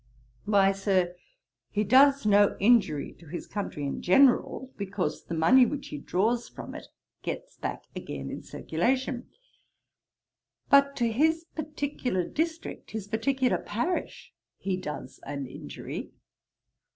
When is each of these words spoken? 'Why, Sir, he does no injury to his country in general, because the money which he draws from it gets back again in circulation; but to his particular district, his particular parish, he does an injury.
'Why, 0.45 0.71
Sir, 0.71 1.13
he 1.69 1.83
does 1.83 2.25
no 2.25 2.57
injury 2.59 3.13
to 3.19 3.27
his 3.27 3.45
country 3.45 3.85
in 3.85 4.01
general, 4.01 4.73
because 4.75 5.25
the 5.25 5.35
money 5.35 5.63
which 5.63 5.89
he 5.89 5.99
draws 5.99 6.49
from 6.49 6.73
it 6.73 6.87
gets 7.21 7.55
back 7.57 7.83
again 7.95 8.31
in 8.31 8.41
circulation; 8.41 9.29
but 10.71 10.95
to 10.95 11.11
his 11.11 11.43
particular 11.55 12.27
district, 12.27 12.89
his 12.89 13.07
particular 13.07 13.59
parish, 13.59 14.33
he 14.57 14.75
does 14.75 15.19
an 15.21 15.45
injury. 15.45 16.09